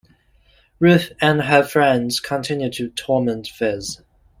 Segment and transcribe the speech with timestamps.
[0.79, 4.01] Ruth and her friends continue to torment Fiz.